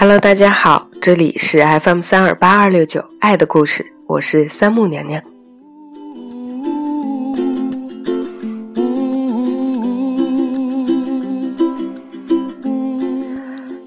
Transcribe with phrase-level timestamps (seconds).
[0.00, 5.22] Hello，大家好，这里是 FM 三二八二六九爱的故事，我是三木娘娘。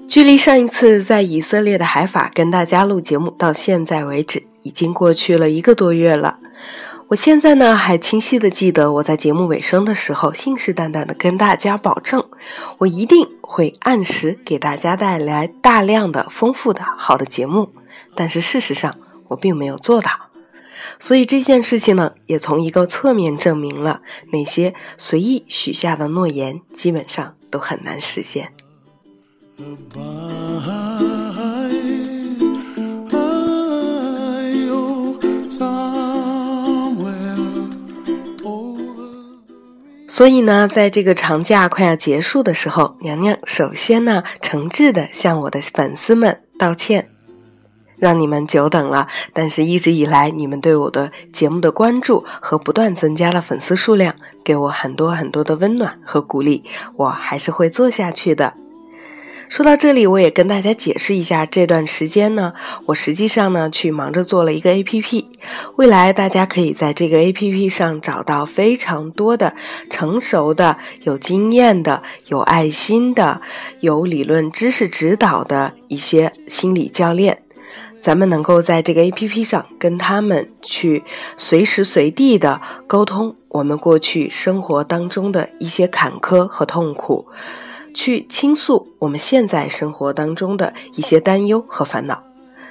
[0.08, 6.38] 距离上一次在以色列的海法跟大家录节目到现在为止，已经过去了一个多月了。
[7.08, 12.24] 我现在呢，还清晰的记得我在节目尾声的时候，信誓旦旦的跟大家保证，
[12.78, 17.70] 我一定会按时给大家带来大量的丰富的好的节目。
[18.16, 18.96] 但是事实上，
[19.28, 20.10] 我并没有做到。
[20.98, 24.00] 所以这件事情呢，也从一个侧面证明了
[24.32, 28.52] 那些随意许下的诺言，基本上都很难实现。
[40.14, 47.08] 所以呢，在这个长假快要结束的时候，娘娘首先呢，诚挚的向我的粉丝们道歉，
[47.96, 49.08] 让你们久等了。
[49.32, 56.62] 但是一直以来，你们对我的节目的关注和不断增加了粉丝数量，给我很多很多的温暖和鼓励，
[56.94, 58.54] 我还是会做下去的。
[59.54, 62.52] 说到这里，我也跟大家解释一下，这段时间呢，
[62.86, 65.30] 我实际上呢去忙着做了一个 A P P，
[65.76, 69.54] 未来大家可以在这个 A P P 上找到非常多的
[69.90, 73.40] 成熟的、有经验的、有爱心的、
[73.78, 77.40] 有理论知识指导的一些心理教练，
[78.00, 81.04] 咱们能够在这个 A P P 上跟他们去
[81.36, 87.28] 随时随地的沟通我们过去生活当中的一些坎坷和痛苦。
[87.94, 92.22] 去倾诉我们现在生活当中的一些担忧和烦恼，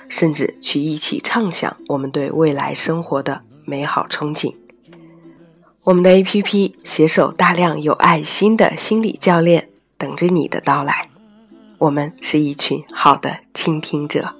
[0.10, 4.54] 甚至去一起畅想我们对未来生活的美好憧憬。
[5.84, 11.10] 我们的 APP 携手大量有爱心的心理教练，等着你的到来。
[11.78, 14.36] 我们是一群好的倾听者。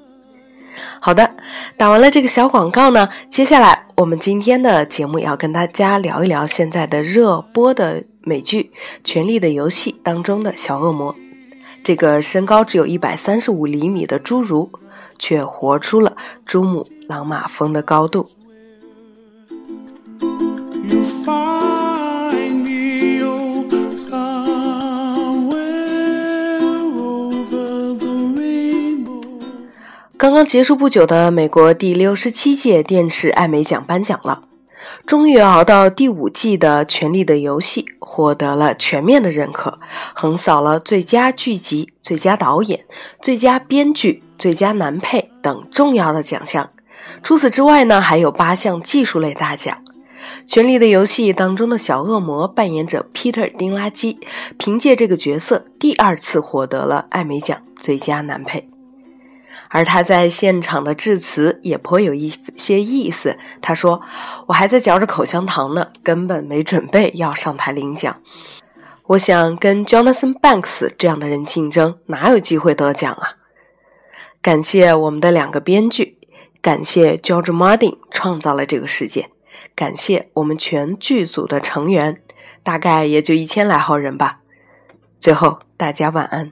[1.02, 1.36] 好的，
[1.78, 8.04] 打完了这个小广告呢，接下来我们今天的节目要跟大家聊一聊现在的热播的。
[8.24, 8.72] 美剧
[9.04, 11.16] 《权力的游戏》当中的小恶魔，
[11.84, 14.70] 这个身高只有一百三十五厘米的侏儒，
[15.20, 18.30] 却活出了珠穆朗玛峰的高度。
[30.16, 34.44] 刚刚结束不久的美国第六十七届电视艾美奖颁奖了。
[35.06, 39.80] 终于熬到第五季的《权力的游戏》获得了全面的认可，
[40.14, 42.86] 横扫了最佳剧集、最佳导演、
[43.22, 46.70] 最佳编剧、最佳男配等重要的奖项。
[47.22, 49.78] 除此之外呢，还有八项技术类大奖。
[50.50, 54.20] 《权力的游戏》当中的小恶魔扮演者彼得丁拉基，
[54.58, 58.73] 凭借这个角色第二次获得了艾美奖最佳男配。
[59.76, 63.40] 而他在现场的致辞也颇有一些意思。
[63.60, 64.04] 他说
[64.46, 68.22] ：“我还在嚼着口香糖呢，根本没准备要上台领奖。
[69.08, 73.34] 我想跟 Jonathan Banks 这样的人竞争，哪有机会得奖啊？”
[74.44, 76.20] 感谢我们的两个编剧，
[76.62, 79.32] 感谢 George Martin 创造了这个世界，
[79.76, 82.22] 感谢我们全剧组的成员，
[82.62, 84.42] 大概也就一千来号人吧。
[85.20, 86.52] 最后，大家晚安。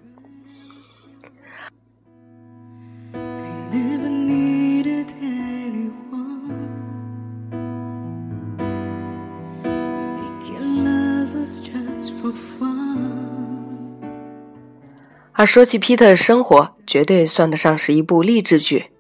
[15.42, 18.92] 而说起 Peter 的生活，绝对算得上是一部励志剧。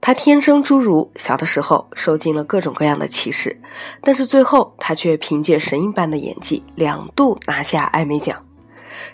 [0.00, 3.60] 他天生侏儒，小的时候受尽了各种各样的歧视，
[4.02, 8.44] 但是最后他却凭借神一般的演技，两度拿下艾美奖。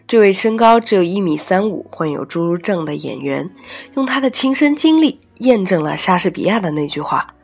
[0.08, 3.50] 这位身高只有一米三五、患有侏儒症的演员，
[3.92, 7.34] 用他的亲身经历验证了莎士比亚的那句话：“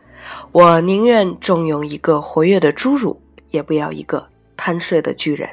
[0.50, 3.20] 我宁愿重用一个活跃的侏儒，
[3.50, 5.46] 也不要一个贪睡的巨人。”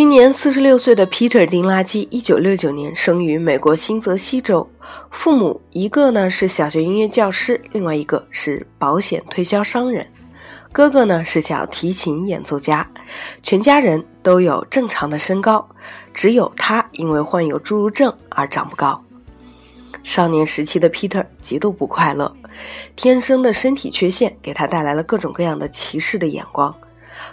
[0.00, 4.66] 今年四十六岁的 Peter 丁拉基，一九六九年生于美国新泽西州，
[5.10, 10.10] 父母一个呢是小学音乐教师，另外一个是保险推销商人，
[10.72, 12.90] 哥哥呢是小提琴演奏家，
[13.42, 15.68] 全家人都有正常的身高，
[16.14, 19.04] 只有他因为患有侏儒症而长不高。
[20.02, 22.34] 少年时期的 Peter 极度不快乐，
[22.96, 26.74] 天生的身体缺陷给他带来了各种各样的歧视的眼光。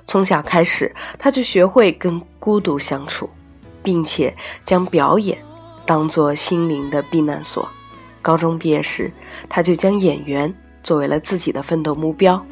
[0.05, 3.29] 从小开始，他就学会跟孤独相处，
[3.83, 5.37] 并且将表演
[5.85, 7.67] 当做心灵的避难所。
[8.21, 9.11] 高中毕业时，
[9.47, 10.53] 他就将演员
[10.83, 12.45] 作为了自己的奋斗目标。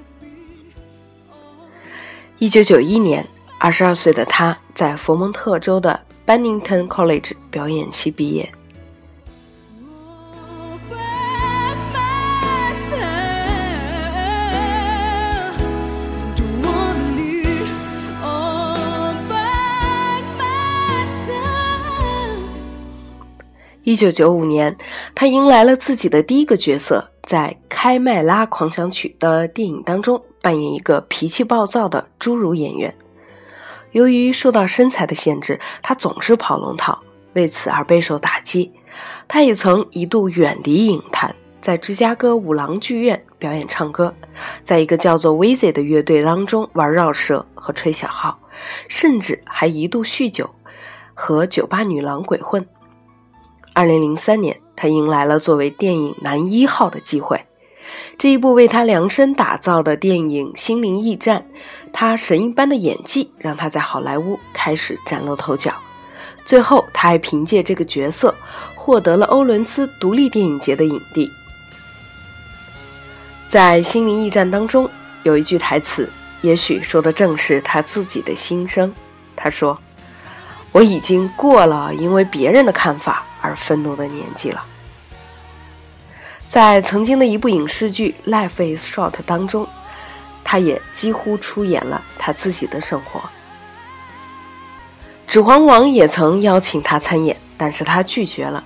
[2.38, 3.28] 一九九一年，
[3.60, 8.52] 二十二岁的他在佛蒙特州的 Bennington College 表演系毕业。
[23.86, 24.76] 一九九五年，
[25.14, 32.96] 他迎来了自己的第一个角色，在《开麦拉狂想曲》的电影当中扮演一个脾气暴躁的侏儒演员。
[33.92, 37.00] 由于受到身材的限制，他总是跑龙套，
[37.34, 38.74] 为此而备受打击。
[39.28, 44.12] 他也曾一度远离影坛，在芝加哥五郎剧院表演唱歌，
[44.64, 48.40] 在一个叫做 v i z y 的乐队当中玩绕舌和吹小号，
[48.88, 50.50] 甚至还一度酗酒，
[51.14, 52.68] 和酒吧女郎鬼混。
[53.76, 57.44] 二零零三年，他迎来了作为电影男一号的机会。
[58.18, 61.42] 这一部为他量身打造的电影《心灵驿站》，
[61.92, 65.74] 他神一般的演技让他在好莱坞开始崭露头角。
[66.46, 68.34] 最后，他还凭借这个角色
[68.78, 71.30] 获得了欧伦斯独立电影节的影帝。
[73.50, 74.90] 在《心灵驿站》当中，
[75.24, 78.96] 有一句台词，也许说的正是他自己的心声。
[79.36, 79.78] 他说
[80.72, 84.66] ：“我已经过了因为别人的看法。”而愤怒的年纪了。
[86.48, 89.68] 在曾经的一部影视剧《Life Is Short》当中，
[90.44, 93.20] 他也几乎出演了他自己的生活。
[95.28, 98.64] 《指环王》也曾邀请他参演，但是他拒绝了，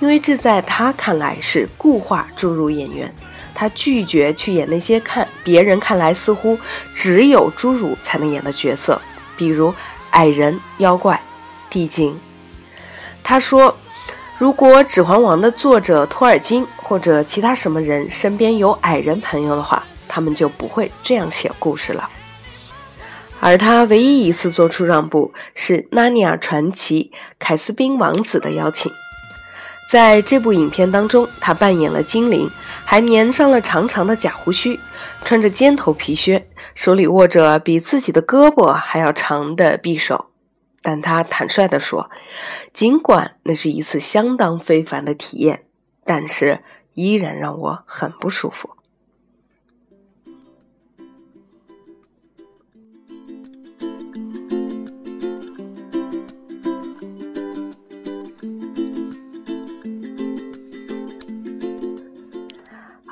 [0.00, 3.12] 因为这在他看来是固化注入演员。
[3.54, 6.58] 他拒绝去演那些看别人看来似乎
[6.94, 9.00] 只有侏儒才能演的角色，
[9.36, 9.74] 比如
[10.10, 11.18] 矮人、妖怪、
[11.70, 12.20] 地精。
[13.22, 13.74] 他说。
[14.42, 22.10] 如果《指环王》的作者托尔金或者其他什么人身边有矮人朋友的话，他们就不会这样写故事了。
[23.38, 28.90] 而他唯一一次做出让步是《纳尼亚传奇》凯斯宾王子的邀请。
[29.88, 32.50] 在这部影片当中，他扮演了精灵，
[32.84, 34.76] 还粘上了长长的假胡须，
[35.24, 40.31] 穿着尖头皮靴，手里握着比自己的胳膊还要长的匕首。
[40.82, 42.10] 但他坦率地说，
[42.72, 45.64] 尽管那是一次相当非凡的体验，
[46.04, 46.60] 但是
[46.94, 48.70] 依然让我很不舒服。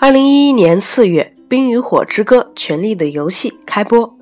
[0.02, 4.19] 二零一一年四月，《冰与火之歌：权力的游戏》开播。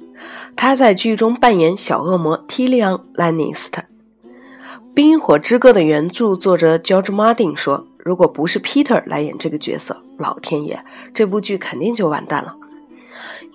[0.61, 3.71] 他在剧中扮演小恶魔 Tyrion lanist。
[4.93, 10.85] 《冰与火之歌》的原著作者 George Martin 说：“如果不是 Peter 来演这个角色，老天爷，
[11.15, 12.57] 这部剧肯定就完蛋了。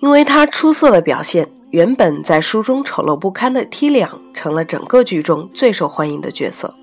[0.00, 6.74] 因为他出色的表现，原本在书中丑陋不堪的 Tyrion 成了整个剧中最受欢迎的角色。”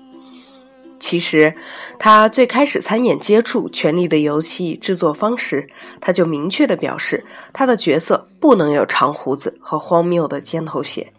[1.00, 1.52] 其实，
[1.98, 5.68] 他最开始参演接触《权力的游戏》制作方时，
[6.00, 11.12] 他就明确的表示，他的角色不能有长胡子和荒谬的尖头鞋。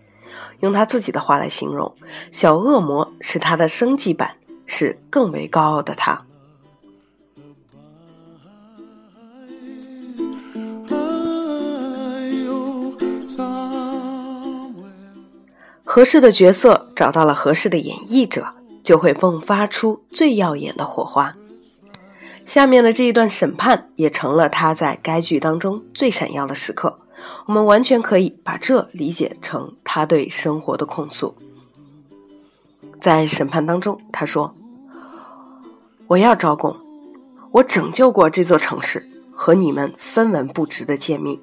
[0.60, 1.96] 用他自己的话来形容，
[2.32, 4.36] 小恶魔是他的升级版，
[4.68, 6.22] 是更为高傲的他。
[15.84, 18.46] 合适的角色找到了合适的演绎者。
[18.84, 21.34] 就会迸发出最耀眼的火花。
[22.46, 27.00] 下面的这一段审判也成了他在该剧当中最闪耀的时刻。
[27.46, 31.36] 我们完全可以把这理解成他对生活的控诉。
[33.00, 34.56] 在审判当中，他说
[36.08, 36.76] ：“我要招供，
[37.52, 41.42] 我拯救过这座城市和你们分文不值的贱命。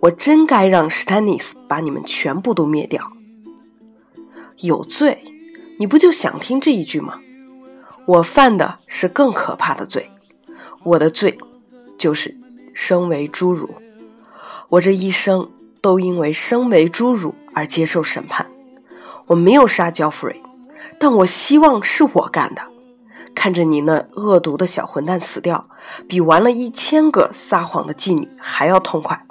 [0.00, 3.12] 我真该让史丹尼斯把你们全部都灭掉。
[4.58, 5.22] 有罪。”
[5.78, 7.20] 你不就想听这一句吗？
[8.06, 10.10] 我犯的是更可怕的罪，
[10.82, 11.36] 我的罪
[11.98, 12.34] 就是
[12.72, 13.68] 生为侏儒。
[14.68, 18.50] 我这一生都因为生为侏儒而接受审判。
[19.26, 20.42] 我没有杀焦弗瑞，
[20.98, 22.62] 但我希望是我干的。
[23.34, 25.68] 看着你那恶毒的小混蛋死掉，
[26.08, 29.26] 比玩了一千个撒谎的妓女还要痛快。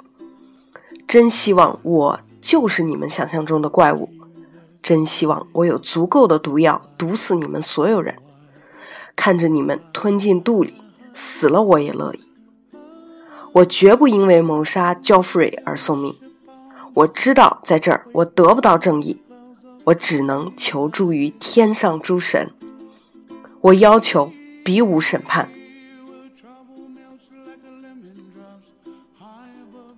[1.08, 4.08] 真希望我就是你们想象中的怪物。
[4.82, 8.16] 真希望我有足够的毒药毒死你们所有人，
[9.16, 10.74] 看着你们吞进肚里，
[11.12, 12.20] 死了我也乐意。
[13.56, 16.14] 我绝不因为谋杀 Joffrey 而送命。
[16.92, 19.18] 我知道在这儿我得不到正义，
[19.84, 22.50] 我只能求助于天上诸神。
[23.62, 24.30] 我要求
[24.62, 25.48] 比武审判。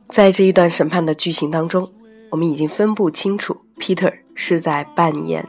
[0.08, 1.90] 在这一段审判的剧情当中，
[2.30, 5.48] 我们已经分不清楚 Peter 是在扮演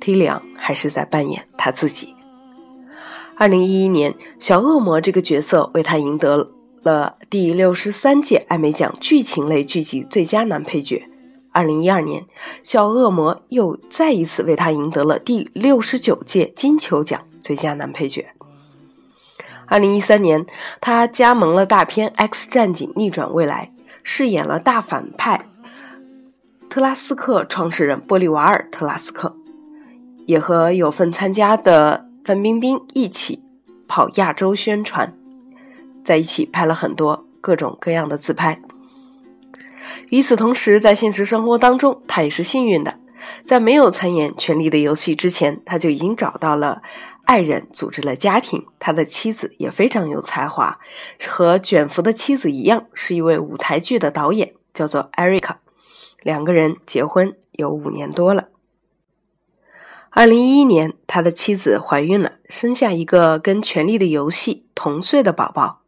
[0.00, 2.14] T 良还是在扮演他自己。
[3.36, 6.50] 二零一一年，小恶魔这个角色为他赢得了
[6.84, 11.04] 了第六十三届艾美奖剧情类剧集最佳男配角。
[11.50, 12.24] 二零一二年，
[12.62, 18.26] 小恶魔又再一次为他赢得了第六十九届金球奖最佳男配角。
[19.66, 20.44] 二零一三年，
[20.80, 23.70] 他加盟了大片《X 战警：逆转未来》。
[24.06, 25.46] 饰演了大反派
[26.68, 29.34] 特拉斯克创始人玻利瓦尔·特拉斯克，
[30.26, 33.42] 也和有份参加的范冰冰一起
[33.88, 35.16] 跑亚洲宣传，
[36.04, 38.60] 在一起拍了很多各种各样的自拍。
[40.10, 42.98] 与此同时，在现实生活当中，他也是幸运的，
[43.44, 46.82] 在没有参演《权力的游戏》之前，他就已经找到了。
[47.26, 50.78] 爱人组织了家庭，他的妻子也非常有才华，
[51.26, 55.60] 和卷福的妻子一样，是一位舞台剧的导演，叫做艾瑞卡。
[56.22, 58.48] 两个人结婚有五年多了。
[60.10, 65.80] 二零一一年，他的妻子怀孕了，生下一个跟《权力的游戏》同岁的宝宝。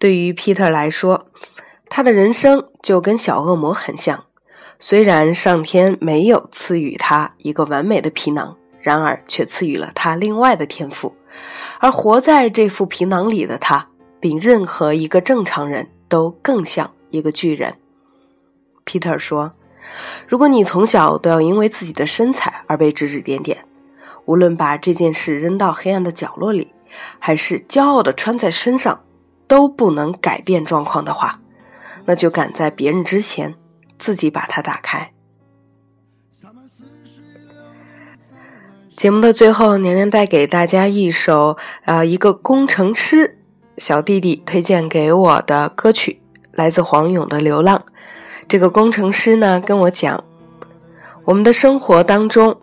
[0.00, 1.26] 对于 Peter 来说，
[1.88, 4.24] 他的人生就跟小恶魔很像，
[4.80, 8.56] 虽然上天没有赐予他一个完美的皮囊。
[8.82, 11.14] 然而，却赐予了他另外的天赋，
[11.80, 13.86] 而活在这副皮囊里的他，
[14.18, 17.74] 比任何一个正常人都更像一个巨人。
[18.86, 19.52] Peter 说
[20.26, 23.66] ：“如果你从小都要因为自己的身材而被指指点点，
[24.24, 26.72] 无论把这件事扔到黑暗的角落里，
[27.18, 28.98] 还是骄傲的穿在身上，
[29.50, 31.40] 都不能改变状况的话，
[32.04, 33.56] 那就赶在别人之前，
[33.98, 35.12] 自己把它打开。”
[38.94, 43.40] 节目的最后，娘娘带给大家一首，呃，一个工程师
[43.76, 47.76] 小弟弟推荐给我的歌曲，来自黄勇的《流浪》。
[48.46, 50.22] 这个工程师呢，跟我讲，
[51.24, 52.60] 我们的生活当中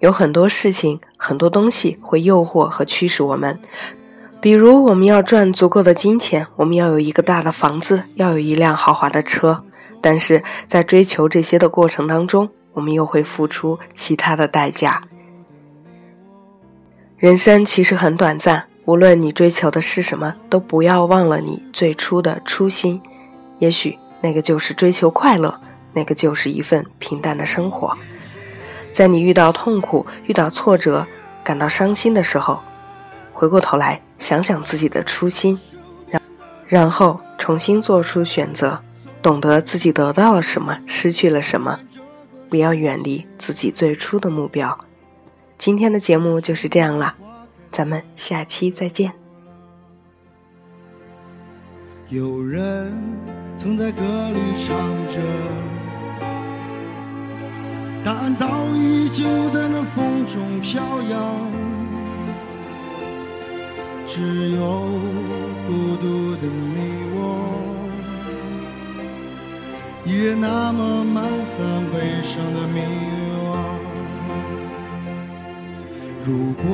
[0.00, 3.58] 有很多事情、很多东西会诱惑和驱使我们，
[4.40, 9.62] 比如我们要赚足够的金钱，我们要有一个大的房子，要有一辆豪华的车，
[10.00, 15.02] 但是在追求这些的过程当中，我们又会付出其他的代价。
[17.18, 22.98] 人生其实很短暂，无论你追求的是什么，都不要忘了你最初的初心。
[23.58, 25.60] 也许那个就是追求快乐，
[25.92, 27.94] 那个就是一份平淡的生活。
[28.90, 31.06] 在你遇到痛苦、遇到挫折、
[31.44, 32.58] 感到伤心的时候，
[33.40, 35.58] 回过头来想想自己的初心，
[36.66, 38.82] 然后重新做出选择，
[39.22, 41.80] 懂得自己得到了什么，失去了什么，
[42.50, 44.78] 不要远离自己最初的目标。
[45.56, 47.14] 今天的节目就是这样了，
[47.72, 49.10] 咱们下期再见。
[52.10, 52.94] 有人
[53.56, 54.76] 曾在歌里唱
[55.08, 55.18] 着，
[58.04, 61.69] 答案早已就在那风中飘扬，
[64.12, 64.58] 只有
[65.68, 66.74] 孤独的你
[67.14, 67.18] 我，
[70.04, 71.56] 依然那么满含
[71.92, 72.80] 悲伤的迷
[73.38, 73.46] 惘。
[76.24, 76.66] 如果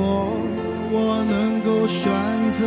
[0.90, 0.96] 我
[1.28, 2.10] 能够选
[2.52, 2.64] 择，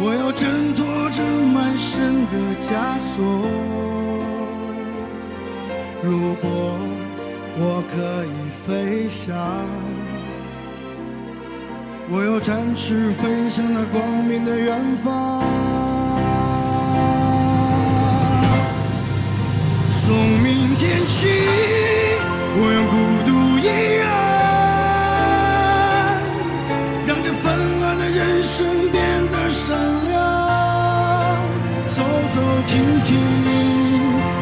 [0.00, 1.22] 我要挣脱这
[1.54, 3.14] 满身的枷锁。
[6.02, 6.76] 如果
[7.60, 8.28] 我可以
[8.66, 9.30] 飞翔，
[12.14, 15.40] 我要展翅飞向那光明的远方
[20.04, 20.14] 从
[20.44, 21.24] 明天起
[22.54, 23.32] 我用孤独
[23.64, 23.66] 依
[23.96, 24.04] 然
[27.06, 29.00] 让这纷乱的人生变
[29.30, 29.72] 得闪
[30.10, 30.12] 亮
[31.88, 32.02] 走
[32.34, 32.36] 走
[32.68, 32.72] 停
[33.06, 33.16] 停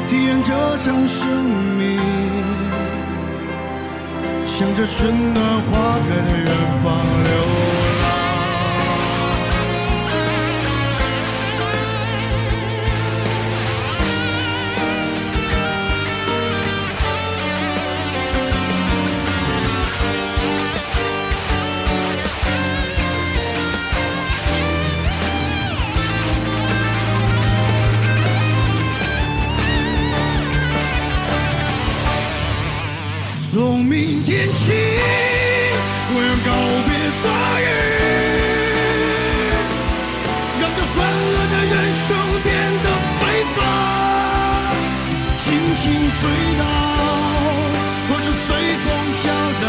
[0.08, 1.22] 体验这场生
[1.78, 1.80] 命
[4.44, 6.50] 向着春暖花开的远
[6.82, 6.90] 方
[7.22, 7.49] 流
[41.12, 41.74] 我的人
[42.06, 42.08] 生
[42.44, 42.48] 变
[42.84, 42.86] 得
[43.18, 43.20] 非
[43.54, 43.58] 凡，
[45.38, 45.84] 心情
[46.20, 46.22] 随
[46.58, 46.62] 到，
[48.08, 48.48] 或是随
[48.84, 48.86] 风
[49.20, 49.22] 飘
[49.62, 49.64] 荡，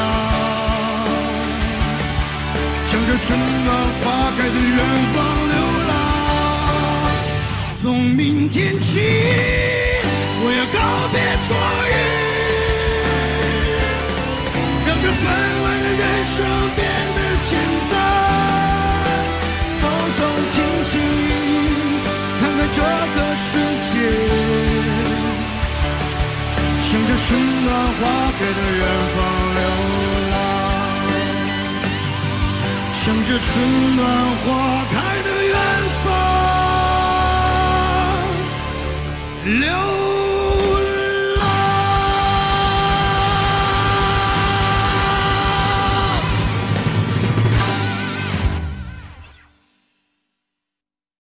[2.88, 3.28] 向着春
[3.66, 3.70] 暖
[4.02, 4.04] 花
[4.38, 4.80] 开的远
[5.14, 5.18] 方
[5.50, 5.56] 流
[5.88, 5.92] 浪。
[7.82, 8.20] 从明
[8.50, 9.81] 天起。
[27.32, 28.00] 春暖花
[28.38, 28.84] 开的远
[29.16, 29.18] 方
[29.56, 29.60] 流
[30.32, 30.36] 浪。
[32.94, 33.48] 向着春
[33.96, 34.00] 暖
[34.44, 34.46] 花
[34.92, 35.56] 开的远
[36.04, 36.06] 方。
[39.62, 40.01] 流浪。